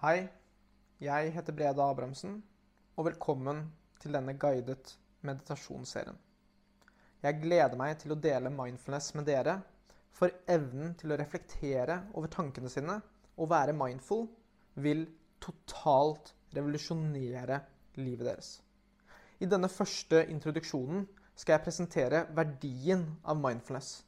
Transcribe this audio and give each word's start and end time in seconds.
Hei, 0.00 0.22
jeg 1.04 1.32
heter 1.34 1.52
Brede 1.52 1.84
Abrahamsen, 1.84 2.38
og 2.96 3.04
velkommen 3.04 3.58
til 4.00 4.14
denne 4.16 4.32
guidet 4.40 4.94
meditasjonsserien. 5.28 6.16
Jeg 7.20 7.36
gleder 7.42 7.76
meg 7.76 7.98
til 8.00 8.14
å 8.14 8.16
dele 8.16 8.48
mindfulness 8.48 9.10
med 9.18 9.28
dere, 9.28 9.58
for 10.16 10.32
evnen 10.48 10.94
til 10.96 11.12
å 11.12 11.20
reflektere 11.20 11.98
over 12.14 12.32
tankene 12.32 12.72
sine 12.72 12.96
og 13.36 13.52
være 13.52 13.76
mindful 13.76 14.24
vil 14.80 15.04
totalt 15.44 16.32
revolusjonere 16.56 17.60
livet 18.00 18.30
deres. 18.30 18.54
I 19.44 19.52
denne 19.52 19.68
første 19.68 20.24
introduksjonen 20.32 21.04
skal 21.34 21.58
jeg 21.58 21.66
presentere 21.68 22.24
verdien 22.40 23.04
av 23.20 23.36
mindfulness, 23.36 23.98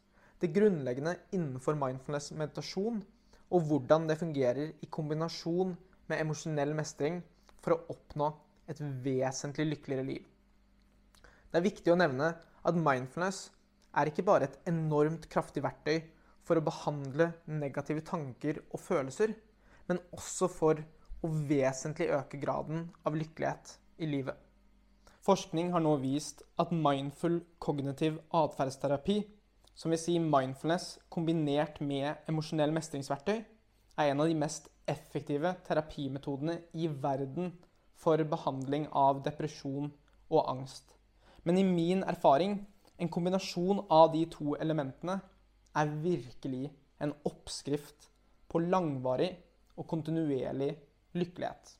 det 0.41 0.55
grunnleggende 0.57 1.19
innenfor 1.37 1.77
mindfulness 1.77 2.33
meditasjon, 2.33 3.05
og 3.53 3.69
hvordan 3.69 4.09
det 4.09 4.19
fungerer 4.21 4.73
i 4.81 4.89
kombinasjon 4.91 5.75
med 6.09 6.21
emosjonell 6.23 6.73
mestring 6.77 7.21
for 7.63 7.77
å 7.77 7.95
oppnå 7.95 8.31
et 8.71 8.81
vesentlig 9.05 9.69
lykkeligere 9.69 10.09
liv. 10.09 10.23
Det 11.53 11.61
er 11.61 11.67
viktig 11.67 11.93
å 11.93 11.99
nevne 12.01 12.33
at 12.39 12.79
mindfulness 12.79 13.45
er 13.99 14.09
ikke 14.09 14.25
bare 14.25 14.49
et 14.49 14.59
enormt 14.71 15.29
kraftig 15.33 15.63
verktøy 15.65 16.01
for 16.47 16.59
å 16.59 16.65
behandle 16.65 17.29
negative 17.47 18.03
tanker 18.07 18.63
og 18.71 18.81
følelser, 18.81 19.35
men 19.87 20.01
også 20.17 20.49
for 20.51 20.81
å 21.23 21.31
vesentlig 21.49 22.09
øke 22.17 22.41
graden 22.43 22.89
av 23.07 23.19
lykkelighet 23.19 23.77
i 24.03 24.09
livet. 24.09 24.39
Forskning 25.23 25.71
har 25.75 25.85
nå 25.85 25.95
vist 26.03 26.43
at 26.59 26.73
mindful 26.75 27.43
kognitiv 27.63 28.17
atferdsterapi 28.35 29.21
som 29.75 29.93
vil 29.93 30.01
si 30.01 30.19
mindfulness 30.21 30.99
kombinert 31.13 31.81
med 31.81 32.29
emosjonell 32.29 32.75
mestringsverktøy, 32.75 33.43
er 33.99 34.11
en 34.11 34.23
av 34.23 34.29
de 34.29 34.37
mest 34.39 34.69
effektive 34.89 35.55
terapimetodene 35.67 36.59
i 36.75 36.89
verden 36.89 37.53
for 38.03 38.21
behandling 38.29 38.89
av 38.97 39.23
depresjon 39.25 39.91
og 40.33 40.49
angst. 40.51 40.97
Men 41.45 41.59
i 41.59 41.67
min 41.67 42.03
erfaring, 42.07 42.59
en 42.99 43.11
kombinasjon 43.11 43.85
av 43.91 44.13
de 44.15 44.25
to 44.31 44.55
elementene 44.63 45.19
er 45.79 45.95
virkelig 46.03 46.71
en 47.03 47.15
oppskrift 47.27 48.11
på 48.53 48.63
langvarig 48.63 49.33
og 49.79 49.89
kontinuerlig 49.91 50.75
lykkelighet. 51.17 51.79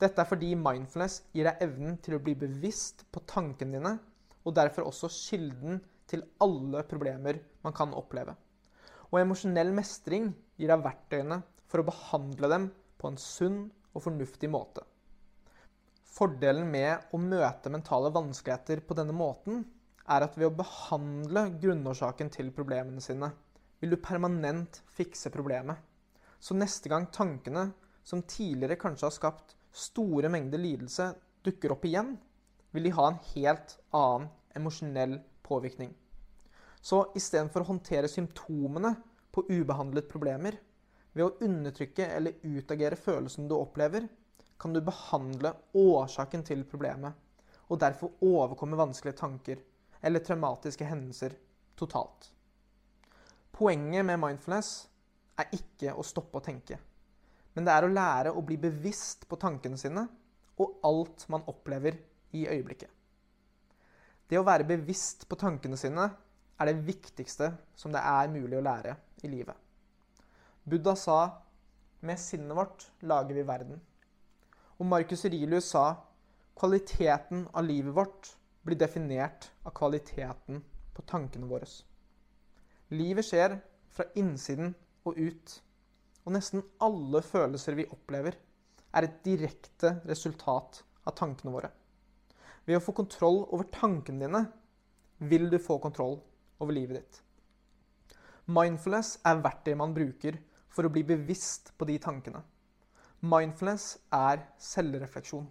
Dette 0.00 0.20
er 0.20 0.28
fordi 0.28 0.52
mindfulness 0.60 1.22
gir 1.32 1.48
deg 1.48 1.62
evnen 1.64 1.96
til 2.04 2.16
å 2.16 2.22
bli 2.22 2.36
bevisst 2.38 3.06
på 3.12 3.22
tankene 3.28 3.78
dine, 3.78 3.94
og 4.44 4.54
derfor 4.56 4.88
også 4.88 5.10
kilden 5.10 5.80
til 6.10 6.24
alle 6.42 6.82
problemer 6.88 7.40
man 7.64 7.74
kan 7.76 7.94
oppleve. 7.96 8.34
Og 9.12 9.20
emosjonell 9.20 9.72
mestring 9.74 10.32
gir 10.58 10.70
deg 10.72 10.84
verktøyene 10.84 11.40
for 11.66 11.82
å 11.82 11.88
behandle 11.88 12.50
dem 12.50 12.68
på 12.98 13.10
en 13.10 13.18
sunn 13.20 13.64
og 13.92 14.04
fornuftig 14.04 14.50
måte. 14.52 14.84
Fordelen 16.16 16.70
med 16.72 17.12
å 17.12 17.20
møte 17.20 17.72
mentale 17.72 18.12
vanskeligheter 18.14 18.80
på 18.86 18.96
denne 18.96 19.14
måten 19.16 19.64
er 20.08 20.24
at 20.24 20.36
ved 20.38 20.48
å 20.48 20.56
behandle 20.56 21.48
grunnårsaken 21.60 22.30
til 22.32 22.52
problemene 22.56 23.02
sine, 23.04 23.32
vil 23.80 23.92
du 23.92 23.98
permanent 24.00 24.80
fikse 24.96 25.32
problemet. 25.34 25.76
Så 26.40 26.56
neste 26.56 26.88
gang 26.92 27.08
tankene, 27.12 27.68
som 28.06 28.22
tidligere 28.22 28.78
kanskje 28.80 29.08
har 29.08 29.16
skapt 29.16 29.56
store 29.76 30.30
mengder 30.32 30.62
lidelse, 30.62 31.10
dukker 31.44 31.74
opp 31.74 31.84
igjen, 31.88 32.14
vil 32.72 32.86
de 32.86 32.94
ha 32.96 33.10
en 33.10 33.20
helt 33.34 33.76
annen 33.96 34.28
emosjonell 34.56 35.18
påvirkning. 35.46 35.94
Så 36.82 37.06
istedenfor 37.18 37.64
å 37.64 37.70
håndtere 37.70 38.10
symptomene 38.10 38.92
på 39.34 39.46
ubehandlet 39.48 40.08
problemer, 40.10 40.58
ved 41.16 41.24
å 41.24 41.46
undertrykke 41.46 42.06
eller 42.12 42.42
utagere 42.44 42.98
følelsen 43.00 43.48
du 43.48 43.56
opplever, 43.56 44.04
kan 44.60 44.72
du 44.72 44.82
behandle 44.84 45.54
årsaken 45.76 46.44
til 46.44 46.64
problemet, 46.68 47.12
og 47.68 47.80
derfor 47.80 48.20
overkomme 48.24 48.78
vanskelige 48.78 49.18
tanker 49.20 49.62
eller 50.04 50.22
traumatiske 50.24 50.86
hendelser 50.86 51.34
totalt. 51.76 52.30
Poenget 53.56 54.04
med 54.04 54.20
mindfulness 54.20 54.70
er 55.40 55.48
ikke 55.56 55.96
å 55.96 56.04
stoppe 56.04 56.38
å 56.38 56.44
tenke, 56.44 56.78
men 57.56 57.64
det 57.64 57.72
er 57.72 57.86
å 57.86 57.92
lære 57.92 58.34
å 58.36 58.44
bli 58.44 58.58
bevisst 58.60 59.24
på 59.28 59.40
tankene 59.40 59.80
sine 59.80 60.04
og 60.60 60.78
alt 60.84 61.26
man 61.32 61.44
opplever 61.48 61.96
i 62.36 62.44
øyeblikket. 62.48 62.95
Det 64.26 64.38
å 64.40 64.46
være 64.46 64.66
bevisst 64.66 65.26
på 65.30 65.38
tankene 65.38 65.78
sine 65.78 66.08
er 66.56 66.70
det 66.70 66.86
viktigste 66.86 67.52
som 67.78 67.92
det 67.94 68.02
er 68.02 68.32
mulig 68.32 68.58
å 68.58 68.64
lære 68.64 68.96
i 69.22 69.30
livet. 69.30 69.54
Buddha 70.66 70.96
sa 70.98 71.18
med 72.06 72.18
sinnet 72.18 72.56
vårt 72.56 72.88
lager 73.06 73.38
vi 73.38 73.44
verden. 73.46 73.78
Og 74.76 74.88
Marcus 74.90 75.24
Rilius 75.24 75.70
sa 75.72 75.84
kvaliteten 76.58 77.46
av 77.54 77.64
livet 77.68 77.94
vårt 77.94 78.32
blir 78.66 78.78
definert 78.80 79.50
av 79.62 79.74
kvaliteten 79.76 80.62
på 80.96 81.04
tankene 81.06 81.46
våre. 81.46 81.68
Livet 82.90 83.28
skjer 83.28 83.56
fra 83.94 84.08
innsiden 84.18 84.74
og 85.06 85.18
ut. 85.18 85.56
Og 86.26 86.34
nesten 86.34 86.64
alle 86.82 87.22
følelser 87.22 87.78
vi 87.78 87.86
opplever, 87.86 88.34
er 88.96 89.06
et 89.06 89.18
direkte 89.22 90.00
resultat 90.08 90.82
av 91.06 91.14
tankene 91.14 91.52
våre. 91.54 91.70
Ved 92.66 92.80
å 92.80 92.82
få 92.82 92.96
kontroll 92.98 93.44
over 93.54 93.68
tankene 93.70 94.26
dine 94.26 94.42
vil 95.30 95.46
du 95.50 95.58
få 95.62 95.78
kontroll 95.82 96.18
over 96.58 96.74
livet 96.74 96.98
ditt. 96.98 97.20
Mindfulness 98.46 99.16
er 99.26 99.42
verktøy 99.42 99.74
man 99.78 99.94
bruker 99.94 100.38
for 100.70 100.86
å 100.86 100.92
bli 100.92 101.02
bevisst 101.06 101.72
på 101.78 101.86
de 101.88 101.96
tankene. 102.02 102.42
Mindfulness 103.26 103.96
er 104.14 104.42
selvrefleksjon. 104.60 105.46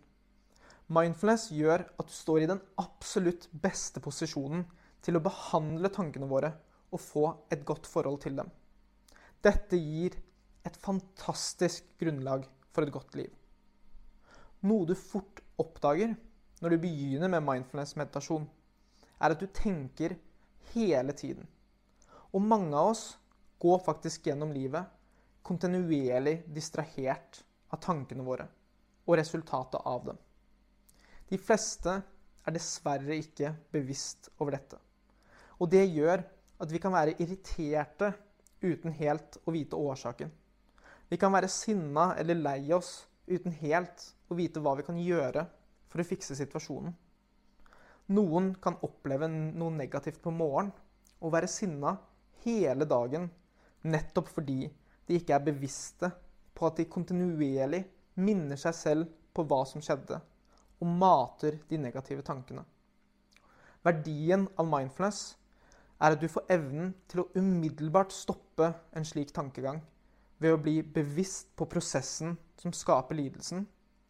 Mindfulness 0.95 1.47
gjør 1.55 1.81
at 1.87 2.11
du 2.11 2.13
står 2.13 2.43
i 2.43 2.49
den 2.51 2.61
absolutt 2.79 3.47
beste 3.63 4.03
posisjonen 4.03 4.67
til 5.05 5.17
å 5.17 5.23
behandle 5.23 5.89
tankene 5.93 6.29
våre 6.29 6.51
og 6.93 7.01
få 7.01 7.25
et 7.51 7.65
godt 7.65 7.89
forhold 7.89 8.21
til 8.23 8.37
dem. 8.37 8.51
Dette 9.43 9.79
gir 9.79 10.13
et 10.65 10.77
fantastisk 10.81 11.87
grunnlag 12.01 12.45
for 12.73 12.85
et 12.85 12.93
godt 12.93 13.17
liv. 13.17 13.31
Noe 14.65 14.85
du 14.89 14.95
fort 14.97 15.41
oppdager 15.61 16.15
når 16.65 16.73
du 16.73 16.81
begynner 16.81 17.29
med 17.29 17.43
mindfulness-meditasjon, 17.45 18.45
er 19.21 19.33
at 19.35 19.37
du 19.37 19.45
tenker 19.53 20.15
hele 20.73 21.13
tiden. 21.13 21.45
Og 22.33 22.41
mange 22.41 22.73
av 22.73 22.95
oss 22.95 23.03
går 23.61 23.83
faktisk 23.85 24.25
gjennom 24.25 24.49
livet 24.49 24.89
kontinuerlig 25.45 26.39
distrahert 26.55 27.43
av 27.69 27.83
tankene 27.85 28.25
våre 28.25 28.47
og 29.05 29.19
resultatet 29.19 29.85
av 29.85 30.07
dem. 30.07 30.17
De 31.29 31.37
fleste 31.37 31.99
er 32.01 32.55
dessverre 32.55 33.13
ikke 33.21 33.51
bevisst 33.75 34.31
over 34.39 34.57
dette. 34.57 34.79
Og 35.61 35.69
det 35.69 35.83
gjør 35.85 36.23
at 36.65 36.73
vi 36.73 36.81
kan 36.81 36.95
være 36.95 37.13
irriterte 37.21 38.09
uten 38.65 38.95
helt 38.97 39.37
å 39.45 39.53
vite 39.53 39.77
årsaken. 39.77 40.33
Vi 41.13 41.21
kan 41.21 41.33
være 41.37 41.51
sinna 41.53 42.15
eller 42.17 42.41
lei 42.41 42.73
oss 42.73 43.03
uten 43.29 43.53
helt 43.61 44.07
å 44.33 44.39
vite 44.41 44.65
hva 44.65 44.73
vi 44.79 44.87
kan 44.89 44.97
gjøre 44.97 45.45
for 45.95 46.03
å 46.03 46.07
fikse 46.09 46.35
situasjonen. 46.35 46.91
Noen 48.11 48.51
kan 48.61 48.75
oppleve 48.83 49.29
noe 49.31 49.71
negativt 49.71 50.19
på 50.21 50.33
morgenen 50.35 50.75
og 51.23 51.31
være 51.31 51.47
sinna 51.49 51.95
hele 52.43 52.83
dagen 52.85 53.29
nettopp 53.87 54.27
fordi 54.33 54.67
de 55.07 55.15
ikke 55.15 55.37
er 55.37 55.45
bevisste 55.47 56.11
på 56.55 56.67
at 56.67 56.81
de 56.81 56.89
kontinuerlig 56.91 57.85
minner 58.19 58.59
seg 58.59 58.75
selv 58.75 59.15
på 59.35 59.47
hva 59.47 59.63
som 59.67 59.83
skjedde, 59.83 60.19
og 60.83 60.93
mater 60.99 61.61
de 61.69 61.79
negative 61.79 62.27
tankene. 62.27 62.65
Verdien 63.85 64.49
av 64.59 64.67
mindfulness 64.67 65.23
er 66.03 66.15
at 66.15 66.21
du 66.21 66.27
får 66.31 66.51
evnen 66.51 66.91
til 67.07 67.23
å 67.23 67.29
umiddelbart 67.39 68.11
stoppe 68.11 68.73
en 68.91 69.07
slik 69.07 69.31
tankegang 69.35 69.79
ved 70.43 70.55
å 70.55 70.61
bli 70.61 70.81
bevisst 70.83 71.53
på 71.55 71.67
prosessen 71.71 72.35
som 72.59 72.75
skaper 72.75 73.15
lidelsen, 73.15 73.63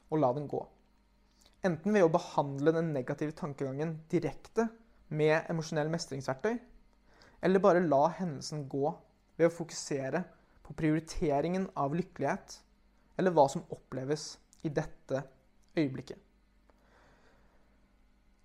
og 0.09 0.21
la 0.21 0.33
den 0.33 0.49
gå. 0.49 0.65
Enten 1.65 1.95
ved 1.95 2.06
å 2.06 2.12
behandle 2.13 2.75
den 2.75 2.91
negative 2.94 3.33
tankegangen 3.33 3.95
direkte 4.12 4.67
med 5.09 5.47
emosjonell 5.50 5.89
mestringsverktøy, 5.89 6.59
eller 7.45 7.63
bare 7.63 7.85
la 7.85 8.03
hendelsen 8.19 8.67
gå 8.69 8.91
ved 9.38 9.47
å 9.47 9.53
fokusere 9.53 10.21
på 10.65 10.75
prioriteringen 10.77 11.65
av 11.77 11.95
lykkelighet, 11.97 12.59
eller 13.17 13.33
hva 13.33 13.47
som 13.50 13.65
oppleves 13.73 14.35
i 14.65 14.69
dette 14.73 15.23
øyeblikket. 15.77 16.19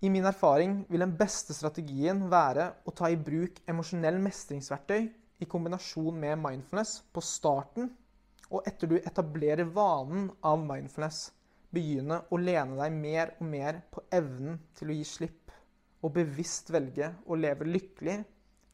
I 0.01 0.09
min 0.09 0.25
erfaring 0.25 0.79
vil 0.89 1.05
den 1.05 1.13
beste 1.17 1.53
strategien 1.53 2.23
være 2.33 2.71
å 2.89 2.95
ta 2.97 3.11
i 3.13 3.19
bruk 3.21 3.59
emosjonell 3.69 4.17
mestringsverktøy 4.25 5.11
i 5.45 5.49
kombinasjon 5.49 6.17
med 6.23 6.41
mindfulness 6.41 7.03
på 7.13 7.21
starten, 7.25 7.91
og 8.49 8.65
etter 8.67 8.89
du 8.89 8.97
etablerer 8.97 9.69
vanen 9.77 10.31
av 10.41 10.57
mindfulness 10.65 11.27
begynne 11.75 12.23
å 12.31 12.39
lene 12.41 12.79
deg 12.79 12.95
mer 12.97 13.35
og 13.39 13.47
mer 13.47 13.81
på 13.93 14.03
evnen 14.15 14.59
til 14.79 14.91
å 14.91 14.97
gi 14.97 15.07
slipp, 15.07 15.53
og 16.01 16.15
bevisst 16.17 16.73
velge 16.73 17.13
å 17.27 17.37
leve 17.37 17.69
lykkelig 17.69 18.17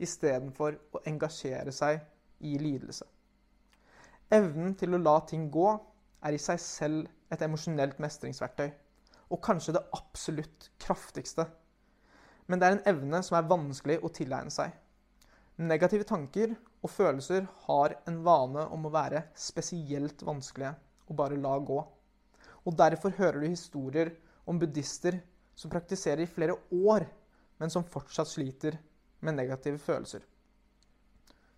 istedenfor 0.03 0.77
å 0.95 1.03
engasjere 1.09 1.73
seg 1.75 2.01
i 2.47 2.57
lidelse. 2.61 3.07
Evnen 4.33 4.75
til 4.79 4.95
å 4.95 5.03
la 5.03 5.19
ting 5.29 5.49
gå 5.53 5.69
er 6.27 6.35
i 6.35 6.41
seg 6.43 6.61
selv 6.63 7.33
et 7.33 7.43
emosjonelt 7.43 8.01
mestringsverktøy, 8.03 8.71
og 9.31 9.43
kanskje 9.43 9.77
det 9.77 9.85
absolutt 9.97 10.71
kraftigste. 10.83 11.47
Men 12.47 12.61
det 12.61 12.69
er 12.69 12.77
en 12.77 12.89
evne 12.95 13.23
som 13.27 13.39
er 13.39 13.49
vanskelig 13.51 13.99
å 14.03 14.13
tilegne 14.15 14.55
seg. 14.55 14.71
Negative 15.57 16.07
tanker 16.07 16.53
og 16.85 16.91
følelser 16.93 17.47
har 17.67 17.97
en 18.07 18.21
vane 18.27 18.67
om 18.75 18.87
å 18.87 18.93
være 18.95 19.25
spesielt 19.39 20.23
vanskelige 20.27 20.75
å 21.11 21.17
bare 21.19 21.39
la 21.41 21.57
gå. 21.59 21.81
Og 22.67 22.75
derfor 22.77 23.15
hører 23.15 23.41
du 23.41 23.49
historier 23.49 24.11
om 24.47 24.59
buddhister 24.59 25.21
som 25.57 25.71
praktiserer 25.73 26.25
i 26.25 26.31
flere 26.31 26.57
år, 26.75 27.07
men 27.59 27.73
som 27.73 27.87
fortsatt 27.87 28.29
sliter 28.29 28.77
med 29.25 29.39
negative 29.39 29.79
følelser. 29.79 30.25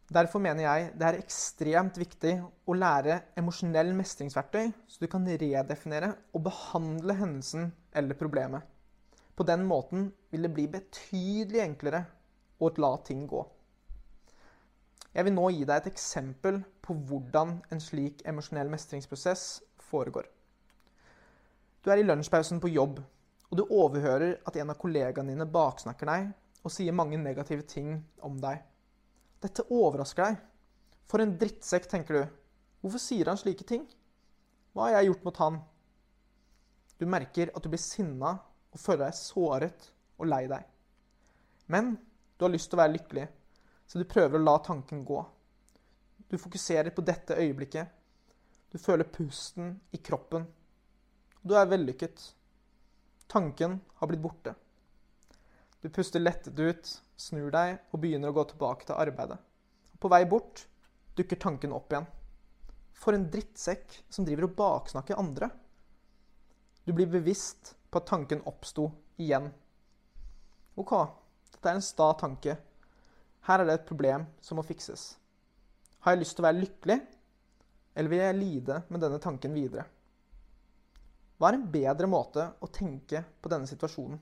Derfor 0.08 0.40
mener 0.40 0.64
jeg 0.64 0.92
det 0.96 1.04
er 1.04 1.18
ekstremt 1.20 1.98
viktig 2.00 2.38
å 2.40 2.76
lære 2.76 3.18
emosjonell 3.36 3.90
mestringsverktøy, 3.96 4.70
så 4.88 5.02
du 5.02 5.08
kan 5.10 5.26
redefinere 5.28 6.14
og 6.32 6.46
behandle 6.46 7.16
hendelsen 7.18 7.68
eller 7.92 8.16
problemet. 8.16 8.62
På 9.36 9.44
den 9.44 9.66
måten 9.68 10.08
vil 10.32 10.46
det 10.46 10.54
bli 10.54 10.64
betydelig 10.72 11.60
enklere 11.62 12.06
å 12.58 12.72
la 12.80 12.94
ting 13.04 13.26
gå. 13.28 13.44
Jeg 15.12 15.26
vil 15.26 15.36
nå 15.36 15.44
gi 15.50 15.66
deg 15.68 15.76
et 15.76 15.92
eksempel 15.92 16.62
på 16.84 16.96
hvordan 17.08 17.58
en 17.72 17.80
slik 17.82 18.24
emosjonell 18.28 18.72
mestringsprosess 18.72 19.44
foregår. 19.90 20.24
Du 21.82 21.90
er 21.92 22.00
i 22.00 22.06
lunsjpausen 22.06 22.60
på 22.62 22.70
jobb, 22.72 22.98
og 23.48 23.56
du 23.56 23.64
overhører 23.64 24.40
at 24.46 24.56
en 24.58 24.72
av 24.72 24.78
kollegaene 24.80 25.32
dine 25.32 25.46
baksnakker 25.48 26.10
deg 26.10 26.30
og 26.64 26.74
sier 26.74 26.96
mange 26.96 27.18
negative 27.20 27.64
ting 27.68 27.94
om 28.26 28.36
deg. 28.42 28.60
Dette 29.40 29.64
overrasker 29.70 30.24
deg. 30.26 30.40
For 31.08 31.22
en 31.22 31.36
drittsekk, 31.40 31.86
tenker 31.88 32.18
du. 32.18 32.34
Hvorfor 32.82 33.00
sier 33.02 33.30
han 33.30 33.38
slike 33.40 33.64
ting? 33.66 33.86
Hva 34.74 34.88
har 34.88 34.98
jeg 34.98 35.08
gjort 35.08 35.24
mot 35.26 35.40
han? 35.42 35.60
Du 36.98 37.06
merker 37.06 37.52
at 37.54 37.62
du 37.62 37.70
blir 37.70 37.80
sinna 37.82 38.34
og 38.74 38.82
føler 38.82 39.06
deg 39.06 39.16
såret 39.16 39.88
og 40.18 40.28
lei 40.28 40.42
deg. 40.50 40.66
Men 41.70 41.94
du 42.36 42.44
har 42.44 42.52
lyst 42.52 42.70
til 42.70 42.78
å 42.78 42.82
være 42.82 42.96
lykkelig, 42.96 43.26
så 43.86 44.00
du 44.00 44.08
prøver 44.10 44.38
å 44.38 44.44
la 44.44 44.58
tanken 44.66 45.04
gå. 45.06 45.22
Du 46.28 46.36
fokuserer 46.38 46.92
på 46.92 47.04
dette 47.06 47.38
øyeblikket. 47.38 47.88
Du 48.68 48.76
føler 48.82 49.08
pusten 49.08 49.78
i 49.96 50.02
kroppen. 50.04 50.44
Du 51.48 51.54
er 51.56 51.68
vellykket. 51.70 52.20
Tanken 53.32 53.78
har 53.96 54.08
blitt 54.10 54.20
borte. 54.20 54.52
Du 55.80 55.88
puster 55.88 56.20
lettet 56.20 56.58
ut, 56.60 56.90
snur 57.16 57.48
deg 57.54 57.78
og 57.88 58.02
begynner 58.02 58.28
å 58.28 58.36
gå 58.36 58.44
tilbake 58.50 58.84
til 58.84 58.98
arbeidet. 59.00 59.38
På 59.96 60.10
vei 60.12 60.26
bort 60.28 60.66
dukker 61.16 61.40
tanken 61.40 61.72
opp 61.72 61.94
igjen. 61.94 62.10
For 62.92 63.16
en 63.16 63.24
drittsekk 63.32 63.96
som 64.12 64.28
driver 64.28 64.50
og 64.50 64.54
baksnakker 64.60 65.16
andre. 65.16 65.48
Du 66.84 66.92
blir 66.92 67.08
bevisst 67.16 67.72
på 67.88 68.02
at 68.02 68.10
tanken 68.12 68.44
oppsto 68.44 68.90
igjen. 69.16 69.48
OK, 70.76 70.96
dette 71.54 71.64
er 71.70 71.78
en 71.78 71.88
sta 71.88 72.12
tanke. 72.26 72.58
Her 73.48 73.62
er 73.62 73.70
det 73.70 73.78
et 73.78 73.88
problem 73.88 74.28
som 74.44 74.60
må 74.60 74.68
fikses. 74.68 75.14
Har 76.04 76.12
jeg 76.12 76.26
lyst 76.26 76.36
til 76.36 76.44
å 76.44 76.50
være 76.50 76.60
lykkelig, 76.66 77.02
eller 77.96 78.12
vil 78.12 78.26
jeg 78.26 78.42
lide 78.42 78.82
med 78.92 79.00
denne 79.06 79.22
tanken 79.22 79.56
videre? 79.56 79.88
Hva 81.38 81.50
er 81.50 81.58
en 81.58 81.68
bedre 81.70 82.08
måte 82.10 82.48
å 82.58 82.70
tenke 82.74 83.22
på 83.38 83.50
denne 83.52 83.68
situasjonen? 83.70 84.18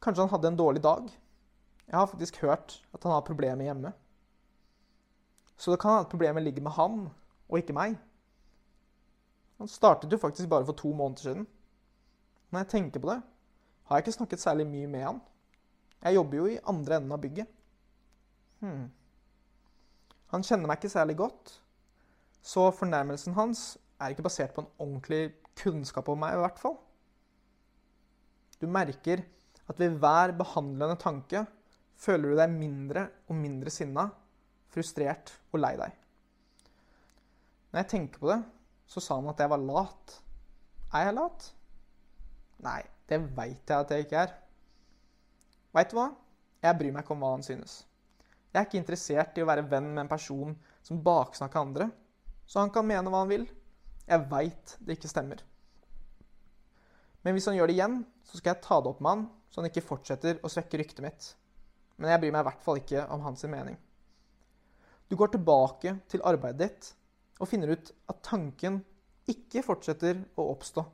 Kanskje 0.00 0.24
han 0.24 0.32
hadde 0.32 0.48
en 0.48 0.56
dårlig 0.56 0.80
dag? 0.84 1.10
Jeg 1.84 1.98
har 1.98 2.08
faktisk 2.08 2.38
hørt 2.40 2.78
at 2.94 3.02
han 3.04 3.12
har 3.12 3.26
problemer 3.26 3.66
hjemme. 3.66 3.92
Så 5.60 5.74
det 5.74 5.80
kan 5.82 5.92
hende 5.92 6.06
at 6.06 6.12
problemet 6.12 6.42
ligger 6.42 6.64
med 6.64 6.72
han, 6.72 7.02
og 7.50 7.58
ikke 7.58 7.76
meg. 7.76 7.98
Han 9.60 9.68
startet 9.68 10.12
jo 10.12 10.18
faktisk 10.18 10.48
bare 10.48 10.64
for 10.64 10.72
to 10.72 10.94
måneder 10.96 11.22
siden. 11.22 11.46
Når 12.50 12.62
jeg 12.62 12.68
tenker 12.68 13.00
på 13.00 13.10
det, 13.10 13.18
har 13.84 13.96
jeg 13.96 14.06
ikke 14.06 14.16
snakket 14.16 14.40
særlig 14.40 14.66
mye 14.66 14.86
med 14.86 15.04
han. 15.04 15.20
Jeg 16.00 16.14
jobber 16.14 16.36
jo 16.36 16.46
i 16.46 16.58
andre 16.72 16.96
enden 16.96 17.12
av 17.12 17.20
bygget. 17.20 17.52
Hmm. 18.60 18.88
Han 20.32 20.46
kjenner 20.46 20.70
meg 20.70 20.78
ikke 20.78 20.92
særlig 20.92 21.16
godt, 21.18 21.52
så 22.40 22.70
fornærmelsen 22.70 23.34
hans 23.36 23.78
er 24.00 24.14
ikke 24.14 24.24
basert 24.24 24.54
på 24.54 24.64
en 24.64 24.72
ordentlig 24.78 25.34
kunnskap 25.60 26.08
om 26.10 26.20
meg, 26.22 26.36
i 26.36 26.42
hvert 26.42 26.60
fall. 26.60 26.78
Du 28.60 28.66
merker 28.68 29.22
at 29.70 29.78
ved 29.80 29.96
hver 30.00 30.34
behandlende 30.36 30.98
tanke 31.00 31.44
føler 32.00 32.32
du 32.32 32.40
deg 32.40 32.52
mindre 32.52 33.06
og 33.28 33.38
mindre 33.38 33.72
sinna, 33.72 34.08
frustrert 34.70 35.32
og 35.52 35.62
lei 35.62 35.74
deg. 35.78 35.94
Når 37.70 37.82
jeg 37.82 37.90
tenker 37.92 38.22
på 38.22 38.30
det, 38.32 38.40
så 38.90 39.02
sa 39.02 39.18
han 39.20 39.30
at 39.30 39.40
jeg 39.40 39.52
var 39.52 39.62
lat. 39.62 40.16
Er 40.90 41.06
jeg 41.06 41.16
lat? 41.16 41.46
Nei, 42.66 42.80
det 43.08 43.20
veit 43.36 43.70
jeg 43.70 43.76
at 43.76 43.92
jeg 43.94 44.06
ikke 44.06 44.24
er. 44.24 44.34
Veit 45.76 45.92
du 45.92 46.00
hva? 46.00 46.08
Jeg 46.60 46.76
bryr 46.76 46.92
meg 46.92 47.04
ikke 47.04 47.14
om 47.14 47.22
hva 47.22 47.30
han 47.36 47.46
synes. 47.46 47.84
Jeg 48.50 48.58
er 48.58 48.66
ikke 48.66 48.80
interessert 48.80 49.38
i 49.38 49.44
å 49.44 49.48
være 49.48 49.68
venn 49.70 49.92
med 49.92 50.02
en 50.04 50.10
person 50.10 50.56
som 50.82 51.00
baksnakker 51.04 51.62
andre, 51.62 51.86
så 52.50 52.64
han 52.64 52.72
kan 52.74 52.88
mene 52.88 53.12
hva 53.12 53.22
han 53.22 53.30
vil. 53.30 53.46
Jeg 54.10 54.26
veit 54.32 54.74
det 54.82 54.98
ikke 54.98 55.12
stemmer. 55.12 55.44
Men 57.24 57.36
hvis 57.36 57.48
han 57.50 57.58
gjør 57.58 57.68
det 57.68 57.76
igjen, 57.76 58.00
så 58.24 58.38
skal 58.38 58.54
jeg 58.54 58.64
ta 58.64 58.80
det 58.80 58.90
opp 58.92 59.02
med 59.04 59.12
han, 59.12 59.26
så 59.50 59.60
han 59.60 59.68
ikke 59.68 59.84
fortsetter 59.84 60.40
å 60.40 60.50
svekke 60.52 60.80
ryktet 60.80 61.04
mitt. 61.04 61.26
Men 62.00 62.14
jeg 62.14 62.22
bryr 62.22 62.32
meg 62.32 62.44
i 62.44 62.48
hvert 62.48 62.64
fall 62.64 62.80
ikke 62.80 63.04
om 63.12 63.24
hans 63.26 63.44
mening. 63.50 63.76
Du 65.10 65.16
går 65.18 65.34
tilbake 65.34 65.96
til 66.08 66.24
arbeidet 66.24 66.62
ditt 66.62 66.90
og 67.42 67.48
finner 67.50 67.74
ut 67.74 67.90
at 68.08 68.22
tanken 68.24 68.78
ikke 69.30 69.64
fortsetter 69.66 70.22
å 70.38 70.46
oppstå. 70.52 70.84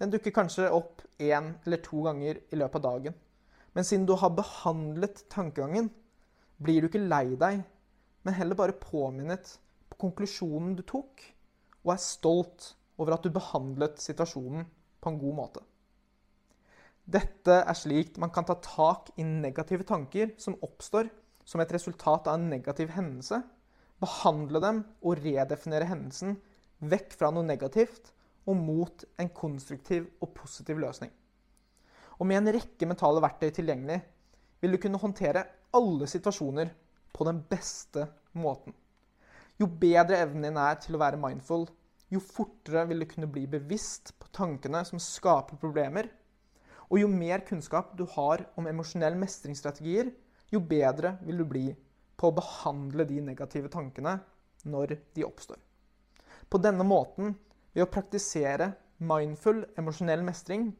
Den 0.00 0.12
dukker 0.14 0.32
kanskje 0.32 0.70
opp 0.72 1.02
én 1.20 1.52
eller 1.66 1.82
to 1.84 2.00
ganger 2.06 2.40
i 2.48 2.58
løpet 2.58 2.80
av 2.80 2.86
dagen. 2.86 3.16
Men 3.76 3.86
siden 3.86 4.06
du 4.08 4.14
har 4.18 4.32
behandlet 4.34 5.26
tankegangen, 5.30 5.90
blir 6.58 6.80
du 6.80 6.88
ikke 6.88 7.04
lei 7.04 7.36
deg, 7.38 7.60
men 8.24 8.36
heller 8.36 8.58
bare 8.58 8.76
påminnet 8.80 9.52
på 9.92 10.00
konklusjonen 10.06 10.72
du 10.78 10.82
tok, 10.88 11.22
og 11.84 11.94
er 11.94 12.02
stolt 12.02 12.72
over 13.00 13.16
at 13.16 13.24
du 13.24 13.30
behandlet 13.32 14.00
situasjonen 14.02 14.66
på 15.00 15.10
en 15.10 15.18
god 15.20 15.36
måte. 15.36 15.62
Dette 17.10 17.56
er 17.64 17.76
slik 17.76 18.18
man 18.22 18.30
kan 18.30 18.46
ta 18.46 18.54
tak 18.62 19.10
i 19.18 19.24
negative 19.26 19.86
tanker 19.88 20.34
som 20.38 20.58
oppstår 20.62 21.08
som 21.48 21.62
et 21.62 21.72
resultat 21.74 22.28
av 22.30 22.36
en 22.38 22.50
negativ 22.52 22.92
hendelse, 22.94 23.40
behandle 24.00 24.60
dem 24.62 24.84
og 25.02 25.18
redefinere 25.24 25.88
hendelsen 25.90 26.36
vekk 26.80 27.16
fra 27.18 27.32
noe 27.34 27.44
negativt 27.44 28.12
og 28.48 28.56
mot 28.56 29.04
en 29.20 29.32
konstruktiv 29.36 30.06
og 30.20 30.32
positiv 30.36 30.78
løsning. 30.80 31.10
Og 32.20 32.28
med 32.28 32.40
en 32.40 32.52
rekke 32.54 32.88
mentale 32.88 33.22
verktøy 33.24 33.50
tilgjengelig 33.56 33.98
vil 34.60 34.76
du 34.76 34.80
kunne 34.80 35.00
håndtere 35.00 35.46
alle 35.76 36.08
situasjoner 36.10 36.70
på 37.16 37.26
den 37.26 37.40
beste 37.48 38.06
måten. 38.36 38.74
Jo 39.60 39.68
bedre 39.68 40.20
evnen 40.22 40.46
din 40.48 40.60
er 40.60 40.78
til 40.80 40.96
å 40.96 41.02
være 41.02 41.20
mindful, 41.20 41.66
jo 42.10 42.20
fortere 42.22 42.86
vil 42.90 43.04
du 43.04 43.08
kunne 43.10 43.30
bli 43.30 43.44
bevisst 43.50 44.12
på 44.18 44.30
tankene 44.34 44.82
som 44.86 45.02
skaper 45.02 45.60
problemer. 45.62 46.08
Og 46.90 46.98
jo 47.04 47.10
mer 47.10 47.44
kunnskap 47.46 47.94
du 47.98 48.04
har 48.16 48.42
om 48.58 48.66
emosjonelle 48.66 49.18
mestringsstrategier, 49.18 50.10
jo 50.50 50.60
bedre 50.60 51.14
vil 51.22 51.38
du 51.38 51.46
bli 51.46 51.66
på 52.18 52.28
å 52.28 52.36
behandle 52.36 53.06
de 53.06 53.20
negative 53.22 53.70
tankene 53.72 54.18
når 54.66 54.96
de 55.14 55.24
oppstår. 55.24 55.60
På 56.50 56.58
denne 56.58 56.84
måten, 56.84 57.36
ved 57.70 57.86
å 57.86 57.92
praktisere 57.92 58.72
mindful 58.98 59.62
emosjonell 59.78 60.24
mestring, 60.26 60.72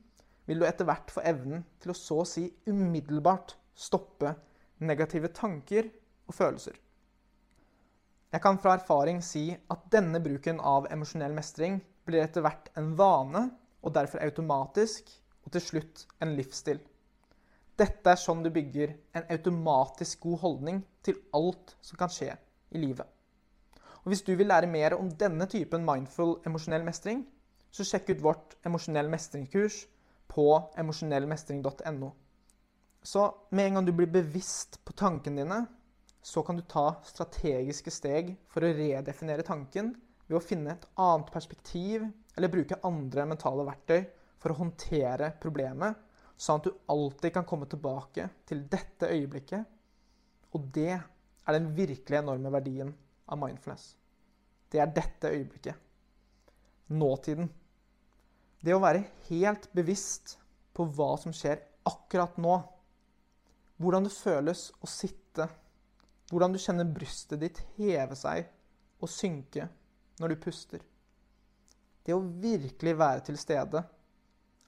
vil 0.51 0.61
du 0.61 0.67
etter 0.67 0.89
hvert 0.89 1.13
få 1.15 1.23
evnen 1.31 1.63
til 1.81 1.93
å 1.93 1.97
så 1.97 2.25
å 2.25 2.29
si 2.29 2.49
umiddelbart 2.67 3.55
stoppe 3.79 4.35
negative 4.83 5.31
tanker 5.37 5.87
og 6.27 6.35
følelser. 6.35 6.75
Jeg 8.31 8.43
kan 8.45 8.59
fra 8.63 8.77
erfaring 8.79 9.19
si 9.27 9.49
at 9.75 9.87
denne 9.91 10.21
bruken 10.23 10.61
av 10.63 10.85
emosjonell 10.95 11.33
mestring 11.35 11.81
blir 12.07 12.23
etter 12.23 12.45
hvert 12.45 12.69
en 12.79 12.93
vane, 12.99 13.49
og 13.83 13.95
derfor 13.97 14.23
automatisk, 14.23 15.09
og 15.43 15.55
til 15.57 15.65
slutt 15.65 16.05
en 16.23 16.37
livsstil. 16.39 16.79
Dette 17.81 18.13
er 18.13 18.21
sånn 18.21 18.45
du 18.45 18.51
bygger 18.55 18.93
en 19.17 19.27
automatisk 19.35 20.21
god 20.27 20.39
holdning 20.45 20.83
til 21.03 21.17
alt 21.35 21.75
som 21.83 21.99
kan 21.99 22.13
skje 22.13 22.35
i 22.71 22.83
livet. 22.83 23.09
Og 24.05 24.13
Hvis 24.13 24.23
du 24.23 24.35
vil 24.37 24.49
lære 24.53 24.71
mer 24.71 24.95
om 24.95 25.11
denne 25.11 25.49
typen 25.51 25.85
mindful 25.85 26.37
emosjonell 26.47 26.85
mestring, 26.87 27.25
så 27.71 27.87
sjekk 27.87 28.15
ut 28.15 28.23
vårt 28.23 28.57
emosjonell 28.67 29.11
mestringskurs 29.11 29.85
på 30.31 30.47
emosjonellmestring.no. 30.79 32.13
Så 33.03 33.27
med 33.51 33.67
en 33.67 33.79
gang 33.79 33.87
du 33.89 33.93
blir 33.97 34.13
bevisst 34.13 34.79
på 34.85 34.95
tankene 34.95 35.43
dine, 35.43 35.61
så 36.23 36.43
kan 36.45 36.57
du 36.57 36.63
ta 36.69 37.01
strategiske 37.07 37.93
steg 37.93 38.35
for 38.53 38.65
å 38.65 38.73
redefinere 38.77 39.47
tanken 39.47 39.95
ved 40.27 40.37
å 40.39 40.45
finne 40.45 40.75
et 40.77 40.87
annet 41.01 41.31
perspektiv 41.33 42.05
eller 42.37 42.53
bruke 42.53 42.79
andre 42.87 43.27
mentale 43.33 43.65
verktøy 43.67 44.05
for 44.41 44.53
å 44.53 44.61
håndtere 44.61 45.33
problemet, 45.41 45.97
sånn 46.41 46.61
at 46.61 46.69
du 46.69 46.77
alltid 46.93 47.35
kan 47.35 47.47
komme 47.49 47.69
tilbake 47.69 48.29
til 48.49 48.63
dette 48.73 49.11
øyeblikket. 49.11 49.65
Og 50.57 50.69
det 50.75 50.93
er 50.97 51.57
den 51.57 51.73
virkelig 51.77 52.21
enorme 52.21 52.53
verdien 52.53 52.93
av 53.31 53.41
mindfulness. 53.41 53.97
det 54.71 54.79
er 54.79 54.93
dette 54.95 55.31
øyeblikket. 55.35 55.75
Nåtiden. 56.95 57.49
Det 58.63 58.75
å 58.75 58.83
være 58.83 59.03
helt 59.29 59.67
bevisst 59.75 60.37
på 60.75 60.87
hva 60.95 61.17
som 61.19 61.35
skjer 61.35 61.59
akkurat 61.89 62.37
nå. 62.39 62.61
Hvordan 63.81 64.07
det 64.07 64.15
føles 64.15 64.69
å 64.79 64.87
sitte. 64.91 65.49
Hvordan 66.31 66.55
du 66.55 66.61
kjenner 66.63 66.87
brystet 66.87 67.41
ditt 67.43 67.59
heve 67.77 68.15
seg 68.19 68.47
og 69.03 69.11
synke 69.11 69.67
når 70.21 70.33
du 70.33 70.43
puster. 70.45 70.83
Det 72.07 72.15
å 72.15 72.23
virkelig 72.43 72.95
være 72.99 73.25
til 73.27 73.39
stede 73.41 73.83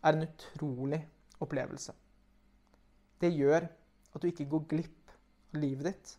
er 0.03 0.17
en 0.17 0.27
utrolig 0.27 0.99
opplevelse. 1.43 1.95
Det 3.23 3.31
gjør 3.31 3.69
at 4.13 4.23
du 4.23 4.29
ikke 4.29 4.49
går 4.51 4.67
glipp 4.75 5.15
av 5.55 5.61
livet 5.63 5.89
ditt. 5.91 6.13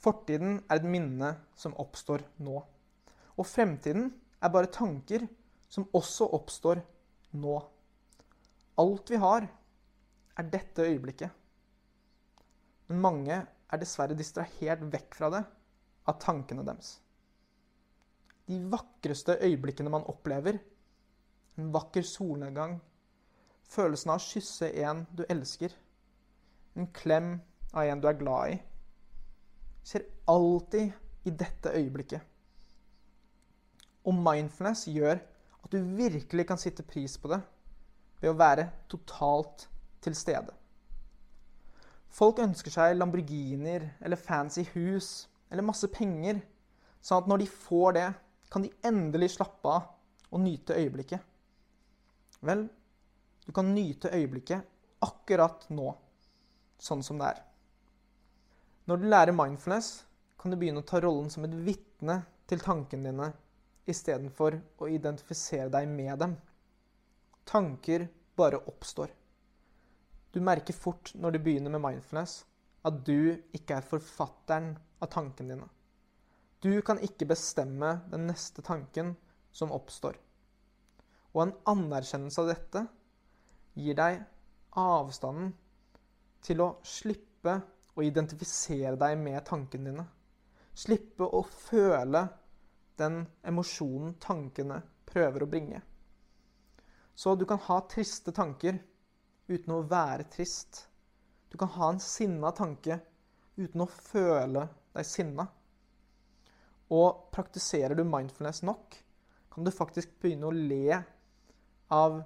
Fortiden 0.00 0.58
er 0.68 0.80
et 0.80 0.88
minne 0.88 1.30
som 1.58 1.76
oppstår 1.80 2.24
nå. 2.44 2.58
Og 3.34 3.48
fremtiden 3.48 4.10
er 4.40 4.52
bare 4.52 4.72
tanker 4.72 5.26
som 5.72 5.88
også 5.96 6.28
oppstår 6.36 6.82
nå. 7.40 7.56
Alt 8.80 9.10
vi 9.10 9.20
har, 9.22 9.46
er 10.34 10.50
dette 10.50 10.86
øyeblikket. 10.86 11.30
Men 12.88 13.00
mange 13.00 13.38
er 13.74 13.82
dessverre 13.82 14.16
distrahert 14.18 14.84
vekk 14.92 15.16
fra 15.18 15.30
det 15.34 15.42
av 16.08 16.18
tankene 16.22 16.64
deres. 16.66 16.98
De 18.48 18.58
vakreste 18.72 19.38
øyeblikkene 19.40 19.92
man 19.92 20.04
opplever, 20.10 20.58
en 21.56 21.70
vakker 21.72 22.04
solnedgang, 22.04 22.76
følelsen 23.70 24.12
av 24.12 24.20
å 24.20 24.24
kysse 24.24 24.68
en 24.84 25.04
du 25.16 25.24
elsker, 25.30 25.72
en 26.76 26.90
klem 26.92 27.36
av 27.72 27.88
en 27.88 28.02
du 28.02 28.08
er 28.10 28.18
glad 28.20 28.56
i, 28.56 28.58
skjer 29.84 30.06
alltid 30.30 31.28
i 31.28 31.32
dette 31.32 31.72
øyeblikket. 31.72 32.20
Og 34.04 34.16
mindfulness 34.18 34.84
gjør 34.92 35.16
at 35.64 35.72
du 35.72 35.78
virkelig 35.96 36.46
kan 36.50 36.60
sitte 36.60 36.84
pris 36.84 37.16
på 37.16 37.30
det 37.32 37.40
ved 38.20 38.32
å 38.32 38.36
være 38.36 38.68
totalt 38.92 39.66
til 40.04 40.16
stede. 40.16 40.52
Folk 42.14 42.38
ønsker 42.38 42.70
seg 42.70 42.94
Lamborghinier 42.94 43.88
eller 44.04 44.20
fancy 44.20 44.62
hus 44.74 45.26
eller 45.50 45.66
masse 45.66 45.88
penger, 45.90 46.38
sånn 47.02 47.24
at 47.24 47.30
når 47.30 47.42
de 47.42 47.48
får 47.50 47.96
det, 47.96 48.08
kan 48.54 48.62
de 48.62 48.70
endelig 48.86 49.32
slappe 49.34 49.70
av 49.70 49.88
og 50.30 50.42
nyte 50.44 50.76
øyeblikket. 50.78 51.18
Vel, 52.44 52.68
du 53.46 53.50
kan 53.54 53.72
nyte 53.74 54.12
øyeblikket 54.14 54.62
akkurat 55.04 55.66
nå, 55.74 55.90
sånn 56.78 57.02
som 57.02 57.18
det 57.18 57.32
er. 57.34 57.42
Når 58.86 59.00
du 59.00 59.08
lærer 59.10 59.34
mindfulness, 59.34 60.04
kan 60.38 60.52
du 60.52 60.58
begynne 60.60 60.84
å 60.84 60.86
ta 60.86 61.00
rollen 61.02 61.30
som 61.32 61.46
et 61.46 61.54
vitne 61.66 62.20
til 62.50 62.62
tankene 62.62 63.10
dine 63.10 63.30
istedenfor 63.90 64.58
å 64.80 64.88
identifisere 64.92 65.70
deg 65.72 65.88
med 65.90 66.18
dem. 66.20 66.38
Tanker 67.48 68.06
bare 68.36 68.60
oppstår. 68.70 69.10
Du 70.34 70.40
merker 70.42 70.74
fort 70.74 71.12
når 71.14 71.36
du 71.36 71.38
begynner 71.44 71.70
med 71.70 71.82
mindfulness, 71.84 72.40
at 72.84 72.96
du 73.06 73.36
ikke 73.54 73.78
er 73.78 73.86
forfatteren 73.86 74.72
av 74.98 75.12
tankene 75.14 75.54
dine. 75.54 75.68
Du 76.64 76.80
kan 76.82 76.98
ikke 76.98 77.28
bestemme 77.30 78.00
den 78.10 78.26
neste 78.26 78.64
tanken 78.64 79.12
som 79.54 79.72
oppstår. 79.72 80.16
Og 81.34 81.42
en 81.44 81.52
anerkjennelse 81.70 82.42
av 82.42 82.50
dette 82.50 82.82
gir 83.78 83.98
deg 83.98 84.22
avstanden 84.80 85.52
til 86.44 86.62
å 86.64 86.68
slippe 86.82 87.54
å 87.94 88.02
identifisere 88.02 88.96
deg 88.98 89.18
med 89.20 89.38
tankene 89.46 89.92
dine. 89.92 90.06
Slippe 90.74 91.28
å 91.30 91.44
føle 91.46 92.24
den 92.98 93.22
emosjonen 93.46 94.16
tankene 94.22 94.80
prøver 95.06 95.44
å 95.44 95.50
bringe. 95.50 95.82
Så 97.14 97.36
du 97.38 97.46
kan 97.46 97.62
ha 97.68 97.78
triste 97.86 98.34
tanker 98.34 98.80
uten 99.48 99.74
å 99.74 99.84
være 99.88 100.26
trist. 100.32 100.84
Du 101.50 101.58
kan 101.60 101.72
ha 101.76 101.90
en 101.92 102.00
sinna 102.02 102.52
tanke 102.56 102.98
uten 103.56 103.84
å 103.84 103.90
føle 103.90 104.66
deg 104.94 105.06
sinna. 105.08 105.46
Og 106.94 107.28
praktiserer 107.34 107.96
du 107.96 108.04
mindfulness 108.06 108.62
nok, 108.66 108.96
kan 109.54 109.66
du 109.66 109.70
faktisk 109.70 110.16
begynne 110.20 110.48
å 110.48 110.54
le 110.54 110.98
av 111.94 112.20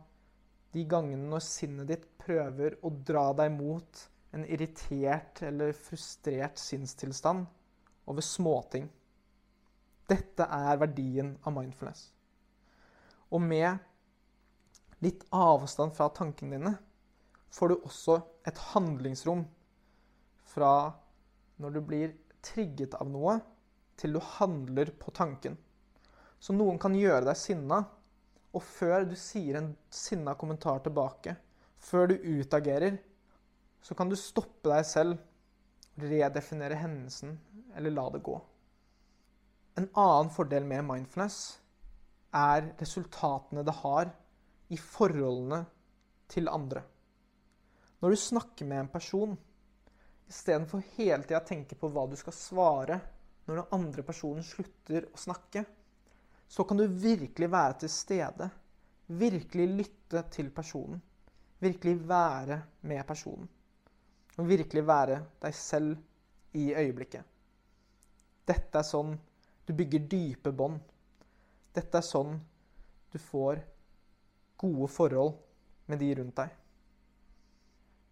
de 0.73 0.85
gangene 0.89 1.29
når 1.29 1.45
sinnet 1.45 1.91
ditt 1.91 2.07
prøver 2.21 2.79
å 2.85 2.93
dra 2.93 3.31
deg 3.37 3.53
mot 3.55 4.05
en 4.37 4.45
irritert 4.45 5.43
eller 5.45 5.77
frustrert 5.77 6.61
sinnstilstand 6.61 7.47
over 8.09 8.25
småting. 8.25 8.89
Dette 10.09 10.45
er 10.45 10.81
verdien 10.81 11.35
av 11.45 11.53
mindfulness. 11.57 12.09
Og 13.33 13.45
med 13.45 13.85
litt 15.05 15.25
avstand 15.37 15.93
fra 15.97 16.09
tankene 16.17 16.57
dine 16.57 16.75
får 17.51 17.69
du 17.69 17.77
også 17.79 18.19
et 18.49 18.59
handlingsrom 18.73 19.45
fra 20.49 20.73
når 21.59 21.75
du 21.75 21.81
blir 21.85 22.15
trigget 22.45 22.95
av 22.99 23.09
noe, 23.11 23.39
til 23.99 24.15
du 24.15 24.21
handler 24.39 24.93
på 25.01 25.11
tanken. 25.15 25.57
Så 26.39 26.55
noen 26.55 26.79
kan 26.79 26.95
gjøre 26.95 27.27
deg 27.27 27.39
sinna, 27.39 27.81
og 28.55 28.63
før 28.65 29.09
du 29.11 29.17
sier 29.19 29.59
en 29.59 29.73
sinna 29.93 30.37
kommentar 30.39 30.81
tilbake, 30.85 31.35
før 31.79 32.13
du 32.13 32.15
utagerer, 32.23 32.99
så 33.83 33.95
kan 33.99 34.11
du 34.11 34.17
stoppe 34.19 34.71
deg 34.71 34.87
selv, 34.87 35.19
redefinere 35.99 36.79
hendelsen 36.79 37.35
eller 37.75 37.91
la 37.91 38.05
det 38.15 38.23
gå. 38.27 38.37
En 39.79 39.89
annen 39.99 40.31
fordel 40.35 40.67
med 40.67 40.87
mindfulness 40.87 41.59
er 42.35 42.71
resultatene 42.79 43.65
det 43.67 43.75
har 43.81 44.13
i 44.71 44.79
forholdene 44.79 45.65
til 46.31 46.51
andre. 46.53 46.85
Når 47.99 48.11
du 48.11 48.17
snakker 48.17 48.67
med 48.69 48.81
en 48.81 48.91
person, 48.93 49.37
istedenfor 50.29 50.83
hele 50.97 51.25
tida 51.25 51.41
å 51.41 51.47
tenke 51.49 51.75
på 51.79 51.91
hva 51.91 52.05
du 52.07 52.15
skal 52.21 52.37
svare 52.37 52.99
når 53.49 53.57
den 53.57 53.75
andre 53.79 54.05
personen 54.07 54.45
slutter 54.45 55.09
å 55.09 55.19
snakke, 55.19 55.65
så 56.49 56.65
kan 56.65 56.79
du 56.79 56.87
virkelig 56.87 57.49
være 57.51 57.79
til 57.83 57.93
stede. 57.93 58.49
Virkelig 59.09 59.67
lytte 59.73 60.23
til 60.33 60.51
personen. 60.55 61.01
Virkelig 61.59 61.97
være 62.09 62.61
med 62.89 63.07
personen. 63.09 63.49
Og 64.39 64.47
virkelig 64.47 64.85
være 64.87 65.19
deg 65.43 65.57
selv 65.57 65.97
i 66.57 66.69
øyeblikket. 66.77 67.25
Dette 68.49 68.79
er 68.79 68.87
sånn 68.87 69.17
du 69.69 69.75
bygger 69.77 70.07
dype 70.09 70.53
bånd. 70.57 70.79
Dette 71.75 71.99
er 71.99 72.07
sånn 72.07 72.39
du 73.13 73.19
får 73.21 73.61
gode 74.61 74.89
forhold 74.93 75.35
med 75.89 76.01
de 76.01 76.15
rundt 76.21 76.39
deg. 76.39 76.55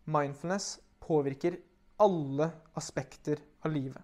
Mindfulness 0.07 0.79
påvirker 1.03 1.59
alle 2.03 2.51
aspekter 2.79 3.41
av 3.67 3.73
livet. 3.75 4.03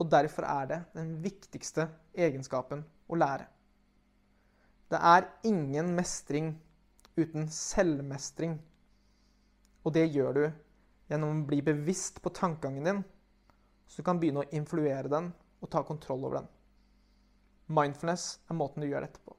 Og 0.00 0.08
derfor 0.10 0.46
er 0.48 0.68
det 0.70 0.78
den 0.96 1.10
viktigste 1.22 1.86
egenskapen 2.16 2.84
å 3.12 3.18
lære. 3.20 3.44
Det 4.88 4.98
er 4.98 5.28
ingen 5.48 5.92
mestring 5.96 6.54
uten 7.16 7.48
selvmestring. 7.52 8.56
Og 9.84 9.92
det 9.92 10.06
gjør 10.08 10.32
du 10.38 10.42
gjennom 11.12 11.42
å 11.42 11.46
bli 11.48 11.60
bevisst 11.64 12.22
på 12.24 12.32
tankegangen 12.32 12.88
din, 12.88 13.04
så 13.86 14.00
du 14.00 14.06
kan 14.06 14.20
begynne 14.20 14.46
å 14.46 14.50
influere 14.56 15.12
den 15.12 15.28
og 15.60 15.70
ta 15.70 15.84
kontroll 15.84 16.24
over 16.24 16.40
den. 16.40 16.50
Mindfulness 17.68 18.40
er 18.48 18.56
måten 18.56 18.84
du 18.84 18.88
gjør 18.88 19.04
dette 19.04 19.20
på. 19.20 19.36